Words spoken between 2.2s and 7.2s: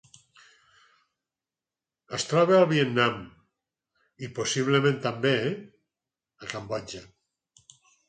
troba al Vietnam i, possiblement també, a Cambodja.